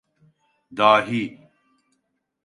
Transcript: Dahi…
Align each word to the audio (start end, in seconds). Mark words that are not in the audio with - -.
Dahi… 0.77 1.49